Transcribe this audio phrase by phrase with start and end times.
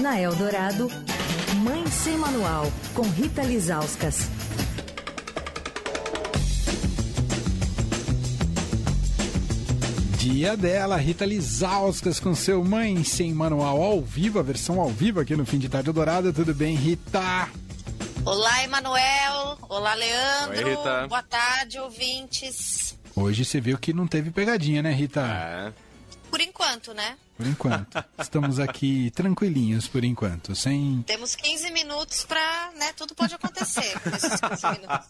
[0.00, 0.88] Na Eldorado,
[1.56, 4.28] Mãe Sem Manual, com Rita Lizauskas.
[10.18, 15.18] Dia dela, Rita Lizauskas com seu Mãe Sem Manual ao vivo, a versão ao vivo
[15.18, 16.32] aqui no Fim de Tarde Dourado.
[16.32, 17.48] Tudo bem, Rita?
[18.24, 19.58] Olá, Emanuel.
[19.68, 20.64] Olá, Leandro.
[20.64, 21.08] Oi, Rita.
[21.08, 22.96] Boa tarde, ouvintes.
[23.16, 25.22] Hoje você viu que não teve pegadinha, né, Rita?
[25.22, 25.87] É.
[26.30, 27.16] Por enquanto, né?
[27.36, 28.04] Por enquanto.
[28.18, 31.02] Estamos aqui tranquilinhos por enquanto, sem.
[31.06, 32.92] Temos 15 minutos pra, né?
[32.96, 35.08] Tudo pode acontecer nesses 15 minutos.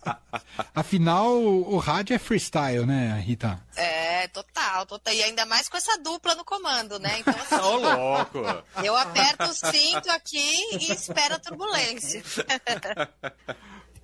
[0.74, 3.58] Afinal, o rádio é freestyle, né, Rita?
[3.74, 5.14] É, total, total.
[5.14, 7.20] E ainda mais com essa dupla no comando, né?
[7.20, 8.38] Então, assim, Ô, louco!
[8.84, 12.22] eu aperto o cinto aqui e espero a turbulência.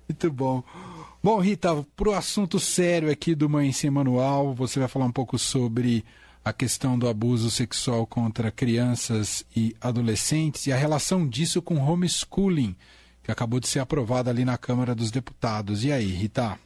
[0.09, 0.63] Muito bom.
[1.23, 5.39] Bom, Rita, pro assunto sério aqui do Mãe Sem Manual, você vai falar um pouco
[5.39, 6.05] sobre
[6.45, 12.77] a questão do abuso sexual contra crianças e adolescentes e a relação disso com homeschooling,
[13.23, 15.83] que acabou de ser aprovada ali na Câmara dos Deputados.
[15.83, 16.59] E aí, Rita?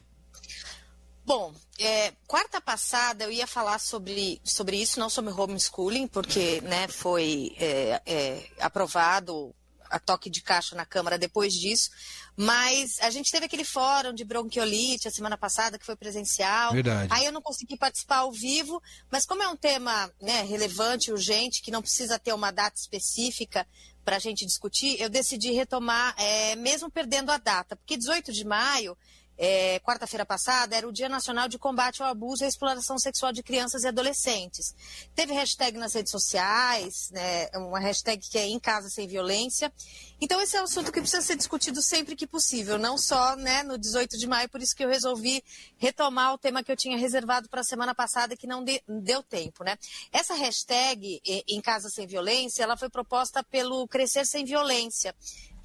[1.24, 6.86] Bom, é, quarta passada eu ia falar sobre, sobre isso, não sobre homeschooling, porque né,
[6.86, 9.54] foi é, é, aprovado
[9.90, 11.90] a toque de caixa na Câmara depois disso,
[12.36, 16.72] mas a gente teve aquele fórum de bronquiolite a semana passada, que foi presencial.
[16.72, 17.12] Verdade.
[17.12, 18.80] Aí eu não consegui participar ao vivo,
[19.10, 23.66] mas como é um tema né, relevante, urgente, que não precisa ter uma data específica
[24.04, 28.44] para a gente discutir, eu decidi retomar, é, mesmo perdendo a data, porque 18 de
[28.44, 28.96] maio
[29.42, 33.32] é, quarta-feira passada, era o Dia Nacional de Combate ao Abuso e à Exploração Sexual
[33.32, 34.74] de Crianças e Adolescentes.
[35.14, 39.72] Teve hashtag nas redes sociais, né, uma hashtag que é Em Casa Sem Violência.
[40.20, 43.62] Então, esse é um assunto que precisa ser discutido sempre que possível, não só né,
[43.62, 45.42] no 18 de maio, por isso que eu resolvi
[45.78, 49.22] retomar o tema que eu tinha reservado para a semana passada, que não de, deu
[49.22, 49.64] tempo.
[49.64, 49.78] Né?
[50.12, 55.14] Essa hashtag Em Casa Sem Violência, ela foi proposta pelo Crescer Sem Violência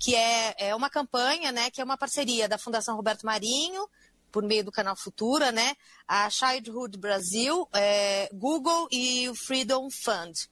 [0.06, 3.90] que é, é uma campanha, né, que é uma parceria da Fundação Roberto Marinho,
[4.32, 5.76] por meio do canal Futura, né,
[6.08, 10.48] a Childhood Brasil, é, Google e o Freedom Fund.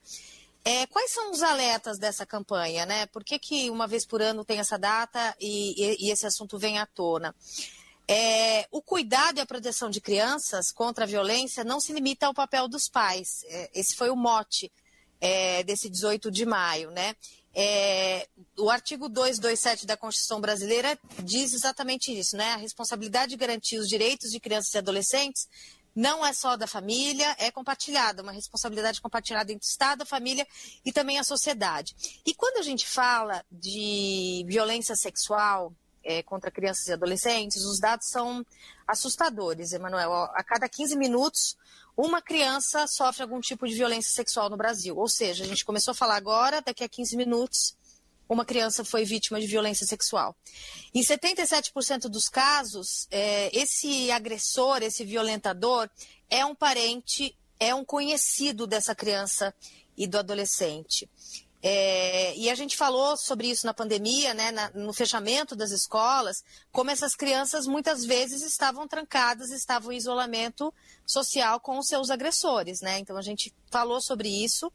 [0.66, 3.06] É, quais são os alertas dessa campanha, né?
[3.08, 6.58] Por que, que uma vez por ano tem essa data e, e, e esse assunto
[6.58, 7.36] vem à tona?
[8.08, 12.34] É, o cuidado e a proteção de crianças contra a violência não se limita ao
[12.34, 13.44] papel dos pais.
[13.50, 14.72] É, esse foi o mote
[15.20, 17.16] é, desse 18 de maio, né?
[17.56, 22.54] É, o artigo 227 da Constituição Brasileira diz exatamente isso, né?
[22.54, 25.48] A responsabilidade de garantir os direitos de crianças e adolescentes
[25.96, 30.48] não é só da família, é compartilhada, uma responsabilidade compartilhada entre o Estado, a família
[30.84, 31.96] e também a sociedade.
[32.26, 35.72] E quando a gente fala de violência sexual
[36.04, 38.44] é, contra crianças e adolescentes, os dados são
[38.88, 40.12] assustadores, Emanuel.
[40.12, 41.56] A cada 15 minutos,
[41.96, 44.98] uma criança sofre algum tipo de violência sexual no Brasil.
[44.98, 47.76] Ou seja, a gente começou a falar agora, daqui a 15 minutos,
[48.28, 50.36] uma criança foi vítima de violência sexual.
[50.94, 55.90] Em 77% dos casos, é, esse agressor, esse violentador,
[56.30, 59.54] é um parente, é um conhecido dessa criança
[59.96, 61.08] e do adolescente.
[61.66, 66.44] É, e a gente falou sobre isso na pandemia, né, na, no fechamento das escolas,
[66.74, 70.74] como essas crianças muitas vezes estavam trancadas, estavam em isolamento
[71.06, 73.00] social com os seus agressores, né?
[73.00, 74.70] Então a gente falou sobre isso.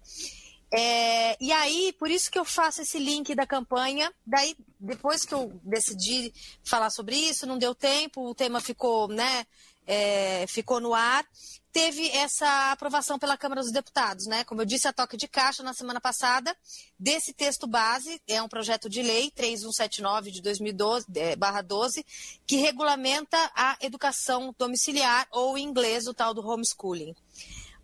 [0.71, 4.13] É, e aí, por isso que eu faço esse link da campanha.
[4.27, 6.33] Daí, depois que eu decidi
[6.65, 9.47] falar sobre isso, não deu tempo, o tema ficou, né,
[9.89, 11.27] é, ficou no ar
[11.73, 14.43] teve essa aprovação pela Câmara dos Deputados, né?
[14.43, 16.57] Como eu disse, a toque de caixa na semana passada
[16.99, 22.05] desse texto base, é um projeto de lei 3179 de 2012, é, barra 12,
[22.47, 27.15] que regulamenta a educação domiciliar ou em inglês o tal do homeschooling.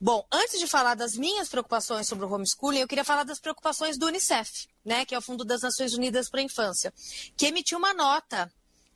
[0.01, 3.97] Bom, antes de falar das minhas preocupações sobre o homeschooling, eu queria falar das preocupações
[3.97, 6.93] do UNICEF, né, que é o Fundo das Nações Unidas para a Infância,
[7.37, 8.53] que emitiu uma nota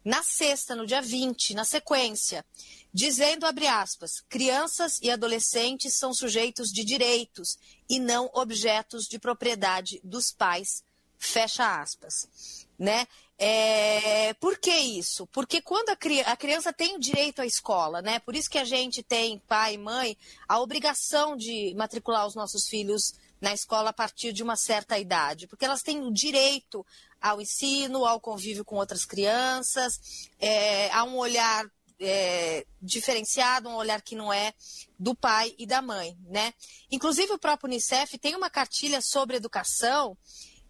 [0.08, 2.42] na sexta, no dia 20, na sequência,
[2.90, 7.58] dizendo, abre aspas, crianças e adolescentes são sujeitos de direitos
[7.90, 10.82] e não objetos de propriedade dos pais,
[11.18, 13.06] fecha aspas, né?
[13.36, 15.26] É, por que isso?
[15.26, 18.18] Porque quando a, cri a, criança tem o direito à escola, né?
[18.18, 20.16] Por isso que a gente tem, pai e mãe,
[20.48, 25.46] a obrigação de matricular os nossos filhos na escola a partir de uma certa idade,
[25.46, 26.84] porque elas têm o direito
[27.20, 31.66] ao ensino, ao convívio com outras crianças, é, a um olhar
[32.00, 34.52] é, diferenciado, um olhar que não é
[34.98, 36.54] do pai e da mãe, né?
[36.90, 40.16] Inclusive o próprio Unicef tem uma cartilha sobre educação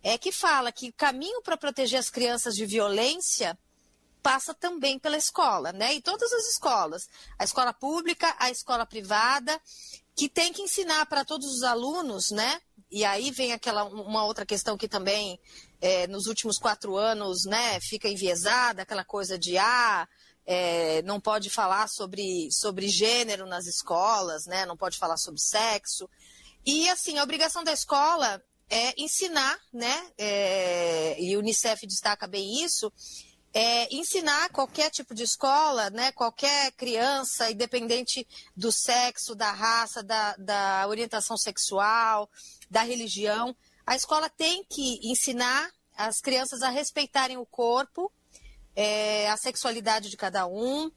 [0.03, 3.59] é que fala que o caminho para proteger as crianças de violência
[4.23, 5.95] passa também pela escola, né?
[5.95, 7.09] E todas as escolas,
[7.39, 9.61] a escola pública, a escola privada,
[10.17, 12.61] que tem que ensinar para todos os alunos, né?
[12.91, 15.39] e aí vem aquela uma outra questão que também
[15.81, 20.09] é, nos últimos quatro anos né, fica enviesada, aquela coisa de ah,
[20.45, 26.09] é, não pode falar sobre, sobre gênero nas escolas, né, não pode falar sobre sexo.
[26.67, 30.11] E assim, a obrigação da escola é ensinar, né?
[30.19, 32.93] É, e o Unicef destaca bem isso,
[33.53, 40.37] é, ensinar qualquer tipo de escola, né, qualquer criança, independente do sexo, da raça, da,
[40.37, 42.29] da orientação sexual,
[42.71, 43.57] da religião,
[43.89, 48.13] a escola tem que ensinar as crianças a respeitarem o corpo,
[48.77, 50.91] é, a sexualidade de cada um,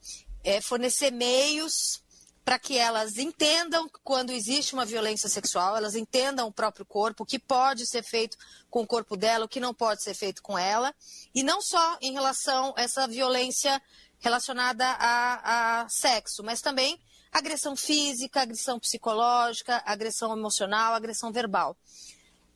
[0.43, 2.03] é, fornecer meios
[2.43, 7.25] para que elas entendam quando existe uma violência sexual, elas entendam o próprio corpo, o
[7.25, 8.35] que pode ser feito
[8.69, 10.93] com o corpo dela, o que não pode ser feito com ela,
[11.33, 13.81] e não só em relação a essa violência
[14.19, 16.99] relacionada a, a sexo, mas também
[17.31, 21.77] agressão física, agressão psicológica, agressão emocional, agressão verbal.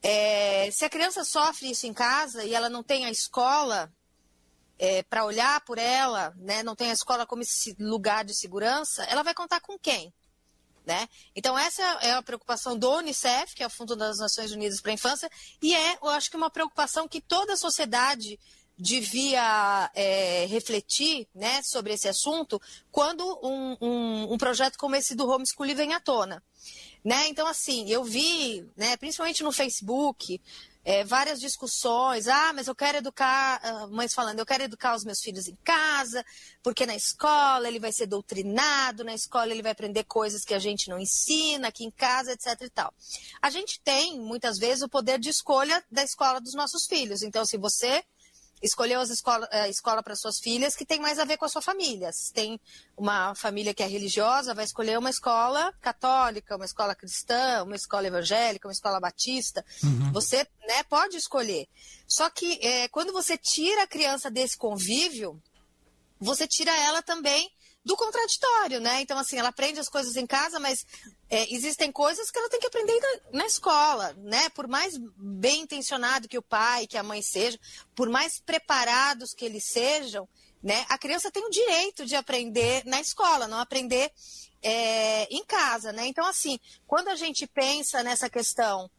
[0.08, 3.92] É, se a criança sofre isso em casa e ela não tem a escola
[4.78, 9.04] é, para olhar por ela, né, não tem a escola como esse lugar de segurança,
[9.06, 10.14] ela vai contar com quem?
[10.86, 11.10] Né?
[11.36, 14.92] Então, essa é a preocupação do Unicef, que é o Fundo das Nações Unidas para
[14.92, 15.28] a Infância,
[15.60, 18.40] e é, eu acho que, uma preocupação que toda a sociedade
[18.78, 22.62] devia é, refletir né, sobre esse assunto
[22.92, 26.44] quando um, um, um, projeto como esse do homeschooling vem à tona.
[27.06, 27.28] Né?
[27.28, 30.42] Então, assim, eu vi, né, principalmente no Facebook,
[30.84, 32.28] é, várias discussões.
[32.28, 35.56] Ah, mas eu quero educar, ah, mães falando, eu quero educar os meus filhos em
[35.64, 36.26] casa,
[36.64, 40.60] porque na escola ele vai ser doutrinado, na escola ele vai aprender coisas que a
[40.60, 42.92] gente não ensina, aqui em casa, etc e tal.
[43.40, 47.22] A gente tem, muitas vezes, o poder de escolha da escola dos nossos filhos.
[47.22, 48.04] Então, se você
[48.62, 51.50] escolheu as escola, a escola para suas filhas que tem mais a ver com a
[51.50, 52.12] sua família.
[52.12, 52.60] Se tem
[52.98, 58.08] uma família que é religiosa, vai escolher uma escola católica, uma escola cristã, uma escola
[58.08, 59.66] evangélica, uma escola batista.
[59.84, 60.12] Uhum.
[60.12, 61.68] Você né, pode escolher.
[62.08, 65.42] Só que é, quando você tira a criança desse convívio,
[66.20, 67.52] você tira ela também
[67.86, 69.02] do contraditório, né?
[69.02, 70.84] Então, assim, ela aprende as coisas em casa, mas
[71.30, 74.50] é, existem coisas que ela tem que aprender na, na, escola, né?
[74.50, 77.60] Por mais bem intencionado que o pai, que a mãe sejam,
[77.96, 80.28] por mais preparados que eles sejam,
[80.62, 80.86] né?
[80.88, 84.12] A criança tem o direito de aprender na escola, não aprender
[84.62, 86.06] é, em casa, né?
[86.08, 88.90] Então, assim, quando a gente pensa nessa questão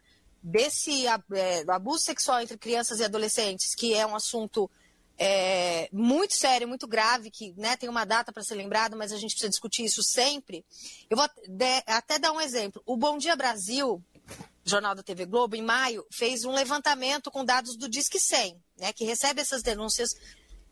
[0.42, 4.70] desse é, abuso sexual entre crianças e adolescentes, que é um assunto
[5.18, 9.16] é, muito sério, muito grave, que né, tem uma data para ser lembrado, mas a
[9.16, 10.64] gente precisa discutir isso sempre.
[11.08, 11.26] Eu vou
[11.86, 12.82] até dar um exemplo.
[12.84, 14.02] O Bom Dia Brasil,
[14.64, 18.92] Jornal da TV Globo, em maio, fez um levantamento com dados do Disque 100, né,
[18.92, 20.10] que recebe essas denúncias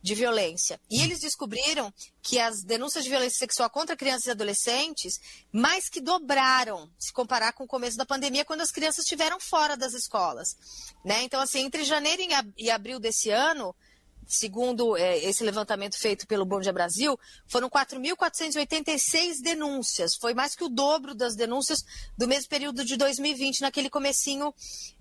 [0.05, 0.79] de violência.
[0.91, 1.91] E eles descobriram
[2.21, 5.19] que as denúncias de violência sexual contra crianças e adolescentes
[5.51, 9.79] mais que dobraram, se comparar com o começo da pandemia, quando as crianças estiveram fora
[9.79, 10.59] das escolas.
[11.03, 11.23] Né?
[11.23, 12.23] Então, assim, entre janeiro
[12.59, 13.75] e abril desse ano,
[14.27, 20.17] segundo é, esse levantamento feito pelo Bom Dia Brasil, foram 4.486 denúncias.
[20.17, 21.85] Foi mais que o dobro das denúncias
[22.17, 24.55] do mesmo período de 2020, naquele comecinho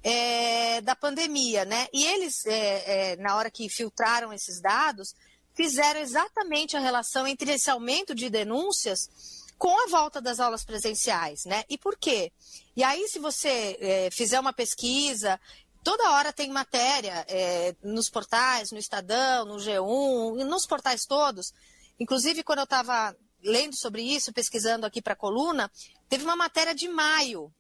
[0.04, 1.88] é, da pandemia, né?
[1.94, 5.16] E eles, é, é, na hora que filtraram esses dados,
[5.54, 9.10] fizeram exatamente a relação entre esse aumento de denúncias
[9.58, 11.64] com a volta das aulas presenciais, né?
[11.70, 12.32] E por quê?
[12.76, 15.40] E aí, se você é, fizer uma pesquisa
[15.84, 21.54] toda hora tem matéria é, nos portais, no Estadão, no G1, nos portais todos.
[22.00, 25.70] Inclusive, quando eu estava lendo sobre isso, pesquisando aqui para a coluna,
[26.10, 27.54] teve uma matéria de maio.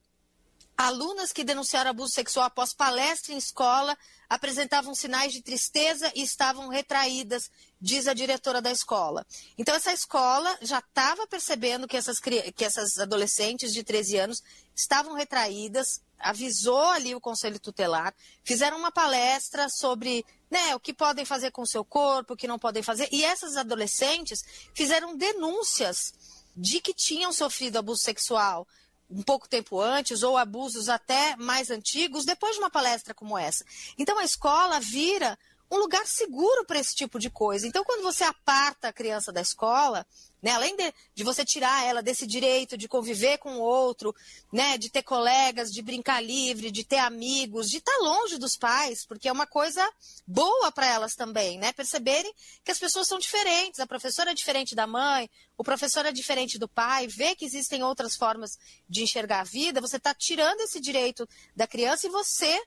[0.75, 3.96] Alunas que denunciaram abuso sexual após palestra em escola
[4.27, 9.24] apresentavam sinais de tristeza e estavam retraídas, diz a diretora da escola.
[9.56, 14.44] Então, essa escola já estava percebendo que essas, que essas adolescentes de 13 anos
[14.75, 18.13] estavam retraídas, avisou ali o conselho tutelar,
[18.44, 22.48] fizeram uma palestra sobre né, o que podem fazer com o seu corpo, o que
[22.48, 23.10] não podem fazer.
[23.12, 26.13] E essas adolescentes fizeram denúncias
[26.56, 28.68] de que tinham sofrido abuso sexual
[29.10, 33.63] um pouco tempo antes, ou abusos até mais antigos, depois de uma palestra como essa.
[33.98, 35.38] Então a escola vira
[35.74, 37.68] um lugar seguro para esse tipo de coisa.
[37.68, 40.06] Então, quando você aparta a criança da escola,
[40.44, 40.51] né?
[40.51, 44.13] Além de, de, você tirar ela desse direito de conviver com o outro,
[44.51, 44.77] né?
[44.77, 49.06] de ter colegas, de brincar livre, de ter amigos, de estar tá longe dos pais,
[49.06, 49.89] porque é uma coisa
[50.27, 51.72] boa para elas também, né?
[51.72, 56.12] Perceberem que as pessoas são diferentes, a professora é diferente da mãe, o professor é
[56.12, 60.60] diferente do pai, ver que existem outras formas de enxergar a vida, você está tirando
[60.60, 62.62] esse direito da criança e você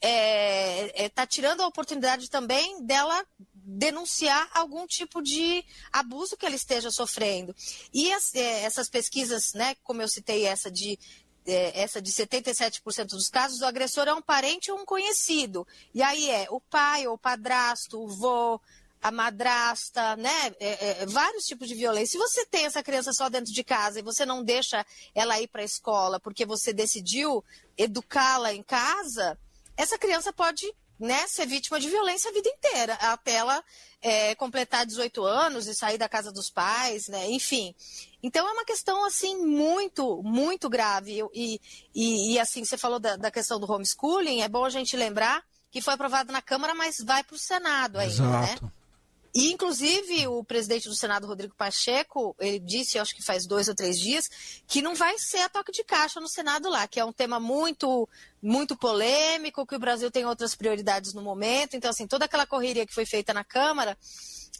[0.00, 6.46] está é, é, tá tirando a oportunidade também dela denunciar algum tipo de abuso que
[6.46, 7.54] ela esteja sofrendo.
[7.92, 10.98] E as, é, essas pesquisas, né, como eu citei essa de
[11.46, 15.66] é, essa de 77% dos casos, o agressor é um parente ou um conhecido.
[15.94, 18.60] E aí é o pai ou o padrasto, o vô,
[19.02, 20.54] a madrasta, né?
[20.60, 22.12] É, é, vários tipos de violência.
[22.12, 25.48] Se você tem essa criança só dentro de casa e você não deixa ela ir
[25.48, 27.42] para a escola porque você decidiu
[27.76, 29.38] educá-la em casa,
[29.80, 33.64] essa criança pode né, ser vítima de violência a vida inteira, até ela
[34.02, 37.30] é, completar 18 anos e sair da casa dos pais, né?
[37.30, 37.74] Enfim.
[38.22, 41.22] Então é uma questão assim muito, muito grave.
[41.32, 41.58] E,
[41.94, 45.42] e, e assim, você falou da, da, questão do homeschooling, é bom a gente lembrar
[45.70, 48.44] que foi aprovado na Câmara, mas vai para o Senado ainda, né?
[48.44, 48.64] Exato.
[48.66, 48.72] né?
[49.34, 53.74] E, inclusive, o presidente do Senado, Rodrigo Pacheco, ele disse, acho que faz dois ou
[53.74, 54.28] três dias,
[54.66, 57.38] que não vai ser a toque de caixa no Senado lá, que é um tema
[57.38, 58.08] muito,
[58.42, 61.76] muito polêmico, que o Brasil tem outras prioridades no momento.
[61.76, 63.96] Então, assim, toda aquela correria que foi feita na Câmara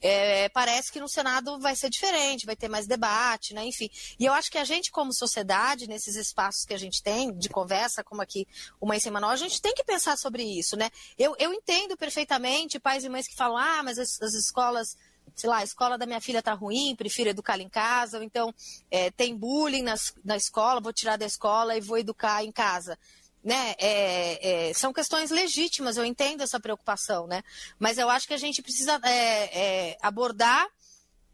[0.01, 3.65] é, parece que no Senado vai ser diferente, vai ter mais debate, né?
[3.65, 3.91] Enfim.
[4.19, 7.49] E eu acho que a gente, como sociedade, nesses espaços que a gente tem de
[7.49, 8.47] conversa, como aqui
[8.81, 10.91] o Mãe Sem Manual, a gente tem que pensar sobre isso, né?
[11.19, 14.97] Eu, eu entendo perfeitamente pais e mães que falam, ah, mas as, as escolas
[15.37, 18.53] sei lá, a escola da minha filha tá ruim, prefiro educá-la em casa, ou então
[18.91, 22.99] é, tem bullying nas, na escola, vou tirar da escola e vou educar em casa
[23.43, 27.43] né, é, é, são questões legítimas, eu entendo essa preocupação, né?
[27.79, 30.69] Mas eu acho que a gente precisa é, é abordar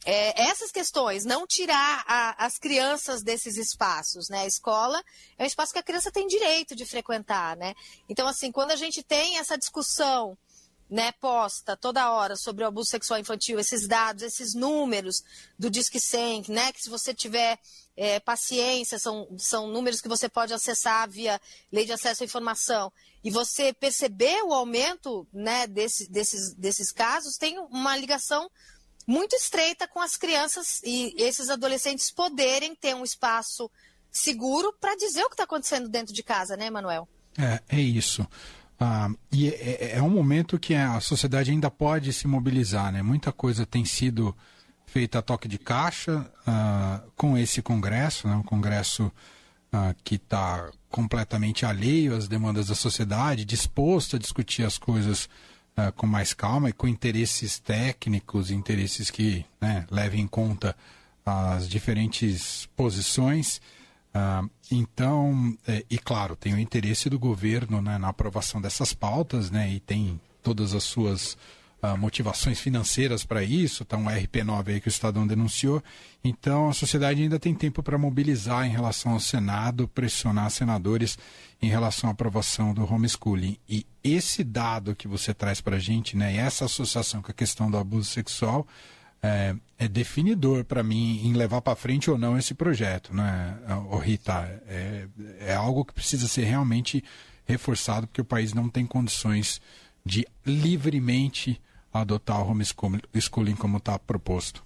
[0.04, 4.42] é, essas questões, não tirar a, as crianças desses espaços, né?
[4.42, 5.02] A escola
[5.36, 7.74] é um espaço que a criança tem direito de frequentar, né?
[8.08, 10.38] Então, assim, quando a gente tem essa discussão
[10.88, 15.22] né, posta toda hora sobre o abuso sexual infantil, esses dados, esses números
[15.58, 17.58] do Disque 100, né, que se você tiver
[17.96, 21.40] é, paciência, são, são números que você pode acessar via
[21.72, 22.92] lei de acesso à informação,
[23.24, 28.50] e você perceber o aumento né, desse, desses, desses casos, tem uma ligação
[29.06, 33.70] muito estreita com as crianças e esses adolescentes poderem ter um espaço
[34.10, 37.08] seguro para dizer o que está acontecendo dentro de casa, né, Manuel?
[37.38, 38.26] É, é isso.
[38.78, 43.02] Ah, e é, é, é, um momento que a sociedade ainda pode se mobilizar, né?
[43.02, 44.36] Muita coisa tem sido
[44.86, 48.34] feita a toque de caixa ah, com esse Congresso, né?
[48.36, 49.12] um Congresso
[49.72, 55.28] ah, que está completamente alheio às demandas da sociedade, disposto a discutir as coisas
[55.76, 60.74] ah, com mais calma e com interesses técnicos, interesses que né, levem em conta
[61.24, 63.60] as diferentes posições.
[64.70, 69.70] Então, é, e claro, tem o interesse do governo né, na aprovação dessas pautas, né,
[69.70, 71.36] e tem todas as suas
[71.96, 75.82] motivações financeiras para isso, está um RP9 aí que o Estadão denunciou.
[76.24, 81.18] Então, a sociedade ainda tem tempo para mobilizar em relação ao Senado, pressionar senadores
[81.60, 83.58] em relação à aprovação do homeschooling.
[83.68, 87.70] E esse dado que você traz para a gente, né, essa associação com a questão
[87.70, 88.66] do abuso sexual,
[89.22, 93.58] é, é definidor para mim em levar para frente ou não esse projeto, né,
[93.90, 94.62] o Rita?
[94.66, 95.06] É,
[95.40, 97.02] é algo que precisa ser realmente
[97.44, 99.60] reforçado porque o país não tem condições
[100.04, 101.60] de livremente
[102.00, 104.64] adotar o homeschooling como está proposto.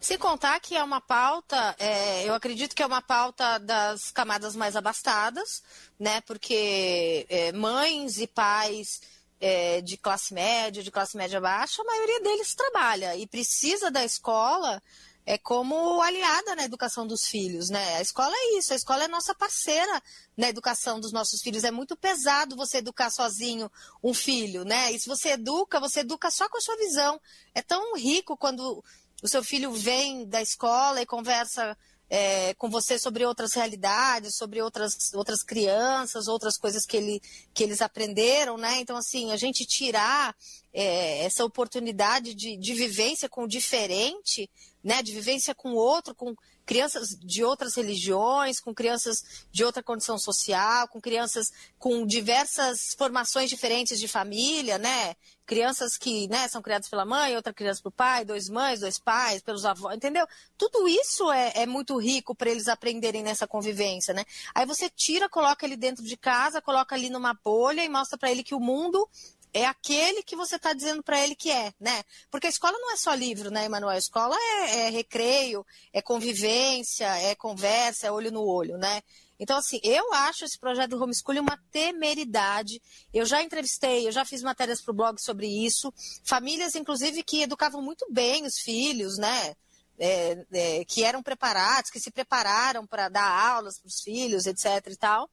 [0.00, 4.56] Se contar que é uma pauta, é, eu acredito que é uma pauta das camadas
[4.56, 5.62] mais abastadas,
[5.98, 6.20] né?
[6.22, 9.02] Porque é, mães e pais
[9.40, 14.04] é, de classe média, de classe média baixa, a maioria deles trabalha e precisa da
[14.04, 14.82] escola
[15.26, 17.96] é como aliada na educação dos filhos, né?
[17.96, 20.00] A escola é isso, a escola é nossa parceira
[20.36, 21.64] na educação dos nossos filhos.
[21.64, 23.68] É muito pesado você educar sozinho
[24.00, 24.92] um filho, né?
[24.92, 27.20] E se você educa, você educa só com a sua visão.
[27.52, 28.84] É tão rico quando
[29.20, 31.76] o seu filho vem da escola e conversa
[32.08, 37.20] é, com você sobre outras realidades, sobre outras, outras crianças, outras coisas que, ele,
[37.52, 38.78] que eles aprenderam, né?
[38.78, 40.36] Então, assim, a gente tirar
[40.72, 44.48] é, essa oportunidade de, de vivência com o diferente,
[44.86, 45.02] né?
[45.02, 46.32] De vivência com o outro, com
[46.64, 53.50] crianças de outras religiões, com crianças de outra condição social, com crianças com diversas formações
[53.50, 55.16] diferentes de família, né?
[55.44, 59.42] Crianças que né, são criadas pela mãe, outra criança pelo pai, dois mães, dois pais,
[59.42, 60.26] pelos avós, entendeu?
[60.56, 64.24] Tudo isso é, é muito rico para eles aprenderem nessa convivência, né?
[64.54, 68.30] Aí você tira, coloca ele dentro de casa, coloca ali numa bolha e mostra para
[68.30, 69.08] ele que o mundo
[69.52, 72.02] é aquele que você está dizendo para ele que é, né?
[72.30, 73.94] Porque a escola não é só livro, né, Emanuel?
[73.94, 79.02] A escola é, é, recreio, é convivência, é conversa, é olho no olho, né?
[79.38, 82.80] Então, assim, eu acho esse projeto do homeschooling uma temeridade.
[83.12, 85.92] Eu já entrevistei, eu já fiz matérias para o blog sobre isso.
[86.24, 89.54] Famílias, inclusive, que educavam muito bem os filhos, né?
[89.98, 94.86] É, é, que eram preparados, que se prepararam para dar aulas para os filhos, etc.
[94.88, 95.30] e tal.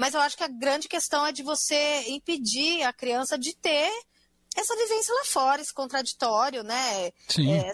[0.00, 3.92] Mas eu acho que a grande questão é de você impedir a criança de ter
[4.56, 7.12] essa vivência lá fora, esse contraditório, né?
[7.28, 7.52] Sim.
[7.52, 7.70] É,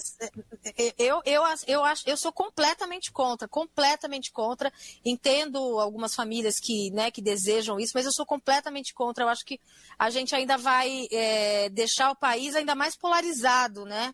[0.64, 4.72] é, eu, eu, eu, acho, eu sou completamente contra, completamente contra.
[5.04, 9.22] Entendo algumas famílias que, né, que desejam isso, mas eu sou completamente contra.
[9.22, 9.60] Eu acho que
[9.96, 14.12] a gente ainda vai é, deixar o país ainda mais polarizado, né?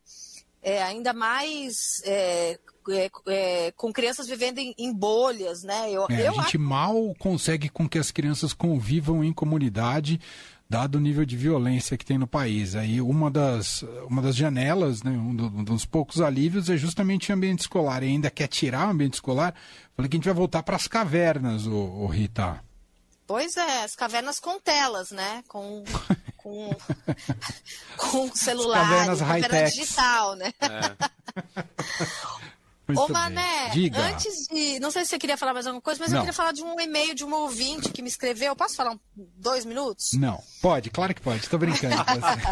[0.61, 2.03] É, ainda mais
[2.91, 5.91] é, é, com crianças vivendo em, em bolhas, né?
[5.91, 6.61] Eu, é, eu a gente acho...
[6.61, 10.21] mal consegue com que as crianças convivam em comunidade
[10.73, 12.75] dado o nível de violência que tem no país.
[12.75, 17.31] Aí uma das, uma das janelas, né, um, do, um dos poucos alívios é justamente
[17.31, 18.03] o ambiente escolar.
[18.03, 19.55] E ainda quer tirar o ambiente escolar,
[19.95, 22.65] falei que a gente vai voltar para as cavernas, o, o, Rita.
[23.27, 25.45] Pois é, as cavernas com telas, né?
[25.47, 25.85] Com,
[26.39, 26.71] com,
[27.99, 29.71] com celular, cavernas high-tech.
[29.77, 30.55] digital, né?
[30.59, 31.53] É.
[32.87, 34.01] Muito Ô, Mané, Diga.
[34.01, 34.81] antes de.
[34.81, 36.19] Não sei se você queria falar mais alguma coisa, mas não.
[36.19, 38.57] eu queria falar de um e-mail de um ouvinte que me escreveu.
[38.57, 40.15] Posso falar um, dois minutos?
[40.15, 41.39] Não, pode, claro que pode.
[41.39, 42.43] Estou brincando com você.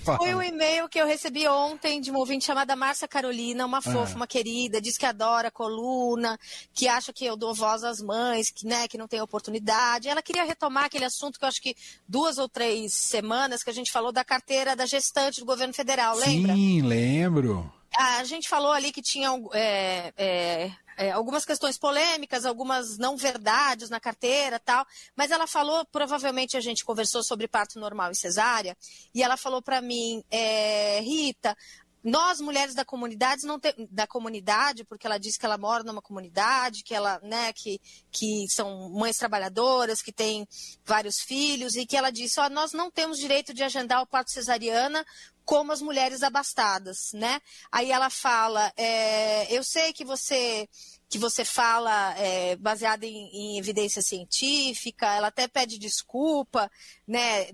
[0.16, 4.14] Foi um e-mail que eu recebi ontem de uma ouvinte chamada Márcia Carolina, uma fofa,
[4.14, 4.16] ah.
[4.16, 6.38] uma querida, diz que adora a coluna,
[6.72, 10.08] que acha que eu dou voz às mães, que, né, que não tem oportunidade.
[10.08, 11.76] Ela queria retomar aquele assunto que eu acho que
[12.08, 16.16] duas ou três semanas que a gente falou da carteira da gestante do governo federal,
[16.16, 16.54] lembra?
[16.54, 22.98] Sim, lembro a gente falou ali que tinha é, é, é, algumas questões polêmicas, algumas
[22.98, 28.10] não verdades na carteira tal, mas ela falou, provavelmente a gente conversou sobre parto normal
[28.10, 28.76] e cesárea,
[29.14, 31.56] e ela falou para mim, é, Rita,
[32.02, 36.02] nós mulheres da comunidade não te, da comunidade porque ela diz que ela mora numa
[36.02, 37.80] comunidade que ela né que,
[38.10, 40.46] que são mães trabalhadoras que têm
[40.84, 44.32] vários filhos e que ela disse ó, nós não temos direito de agendar o parto
[44.32, 45.04] cesariana
[45.44, 47.40] como as mulheres abastadas, né?
[47.70, 50.68] Aí ela fala, é, eu sei que você
[51.12, 56.70] que você fala é, baseada em, em, evidência científica, ela até pede desculpa,
[57.06, 57.52] né?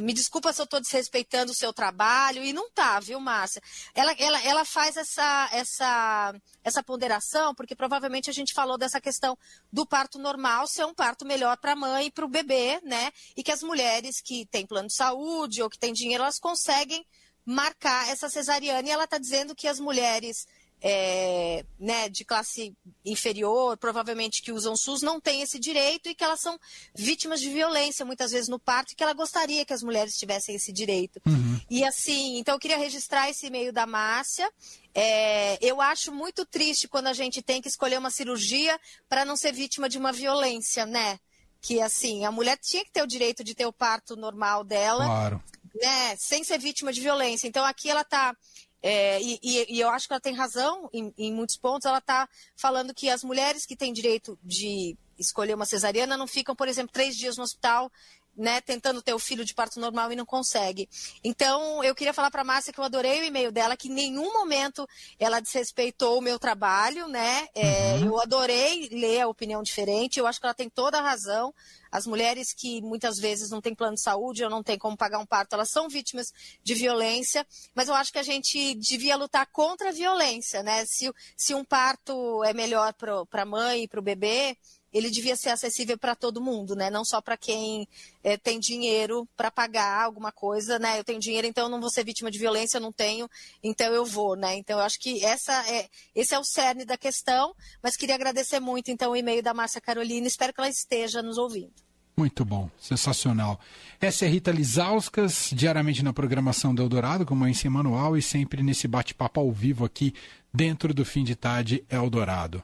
[0.00, 3.60] Me desculpa se eu estou desrespeitando o seu trabalho, e não tá, viu, Márcia?
[3.94, 9.36] Ela, ela, ela faz essa, essa, essa ponderação, porque provavelmente a gente falou dessa questão
[9.70, 13.12] do parto normal ser um parto melhor para a mãe e para o bebê, né?
[13.36, 17.04] E que as mulheres que têm plano de saúde ou que têm dinheiro, elas conseguem
[17.44, 20.46] marcar essa cesariana, e ela está dizendo que as mulheres
[20.82, 26.24] é, né, de classe inferior, provavelmente que usam SUS, não têm esse direito e que
[26.24, 26.58] elas são
[26.94, 30.56] vítimas de violência muitas vezes no parto e que ela gostaria que as mulheres tivessem
[30.56, 31.20] esse direito.
[31.24, 31.60] Uhum.
[31.70, 34.50] E assim, então eu queria registrar esse e-mail da Márcia.
[34.92, 39.36] É, eu acho muito triste quando a gente tem que escolher uma cirurgia para não
[39.36, 41.20] ser vítima de uma violência, né?
[41.60, 45.04] Que assim, a mulher tinha que ter o direito de ter o parto normal dela,
[45.04, 45.42] claro.
[45.74, 46.16] Né?
[46.16, 47.46] Sem ser vítima de violência.
[47.46, 48.36] Então aqui ela está
[48.82, 51.86] é, e, e, eu acho que ela tem razão em, em muitos pontos.
[51.86, 56.56] Ela está falando que as mulheres que têm direito de escolher uma cesariana não ficam,
[56.56, 57.90] por exemplo, três dias no hospital
[58.36, 60.88] né, tentando ter o filho de parto normal e não consegue.
[61.22, 63.92] Então, eu queria falar para a Márcia que eu adorei o e-mail dela, que em
[63.92, 67.48] nenhum momento ela desrespeitou o meu trabalho, né?
[67.54, 68.06] É, uhum.
[68.06, 71.54] Eu adorei ler a opinião diferente, eu acho que ela tem toda a razão.
[71.90, 75.18] As mulheres que muitas vezes não têm plano de saúde ou não têm como pagar
[75.18, 79.46] um parto, elas são vítimas de violência, mas eu acho que a gente devia lutar
[79.52, 80.86] contra a violência, né?
[80.86, 84.56] Se, se um parto é melhor para a mãe e para o bebê,
[84.92, 86.90] ele devia ser acessível para todo mundo, né?
[86.90, 87.88] Não só para quem
[88.22, 90.98] é, tem dinheiro para pagar alguma coisa, né?
[90.98, 93.28] Eu tenho dinheiro, então eu não vou ser vítima de violência, eu não tenho,
[93.62, 94.56] então eu vou, né?
[94.56, 98.60] Então eu acho que essa é, esse é o cerne da questão, mas queria agradecer
[98.60, 101.72] muito então o e-mail da Márcia Carolina, espero que ela esteja nos ouvindo.
[102.16, 103.58] Muito bom, sensacional.
[103.98, 108.86] Essa é Rita Lizauskas, diariamente na programação do Eldorado, como em manual e sempre nesse
[108.86, 110.12] bate-papo ao vivo aqui
[110.52, 112.62] dentro do Fim de Tarde Eldorado.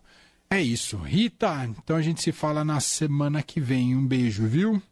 [0.50, 0.96] É isso.
[0.96, 3.94] Rita, então a gente se fala na semana que vem.
[3.94, 4.82] Um beijo, viu?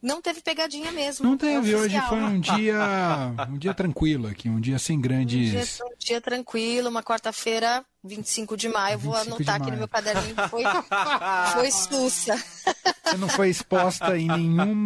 [0.00, 1.28] Não teve pegadinha mesmo.
[1.28, 1.72] Não teve.
[1.72, 5.48] É Hoje foi um dia, um dia tranquilo aqui, um dia sem grandes.
[5.48, 8.98] Um dia, um dia tranquilo, uma quarta-feira, 25 de maio.
[8.98, 10.36] 25 Vou anotar aqui no meu caderninho.
[10.48, 10.62] Foi,
[11.52, 12.36] foi sussa.
[13.04, 14.84] Você não foi exposta em nenhum,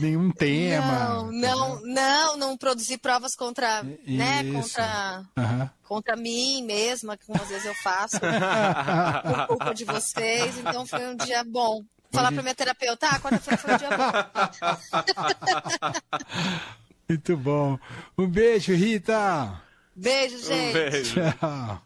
[0.00, 1.24] nenhum tema.
[1.30, 5.68] Não, não, não, não produzi provas contra, né, contra, uhum.
[5.82, 8.18] contra mim mesma, como às vezes eu faço,
[9.28, 10.56] por culpa de vocês.
[10.58, 14.12] Então foi um dia bom falar para minha terapeuta, ah, quarta-feira foi um dia bom.
[17.08, 17.78] Muito bom.
[18.16, 19.60] Um beijo, Rita.
[19.94, 20.70] Beijo, gente.
[20.70, 21.14] Um beijo.
[21.14, 21.82] Tchau.